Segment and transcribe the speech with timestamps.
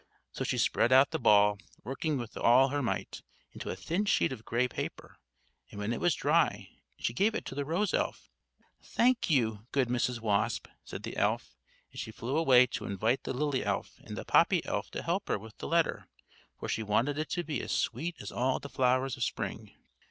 [0.31, 4.31] So she spread out the ball, working with all her might, into a thin sheet
[4.31, 5.17] of gray paper;
[5.69, 8.31] and when it was dry, she gave it to the rose elf.
[8.81, 10.19] "Thank you, good Mrs.
[10.19, 11.55] Wasp," said the elf;
[11.91, 15.27] and she flew away to invite the lily elf and the poppy elf to help
[15.27, 16.07] her with the letter,
[16.57, 19.71] for she wanted it to be as sweet as all the flowers of spring.